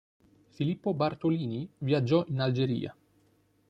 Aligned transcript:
Filippo 0.49 0.95
Bartolini 0.95 1.69
viaggiò 1.77 2.25
in 2.29 2.39
Algeria. 2.39 2.97